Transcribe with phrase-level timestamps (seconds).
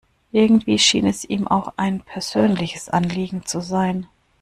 [0.31, 4.07] Irgendwie schien es ihm auch ein persönliches Anliegen zu sein.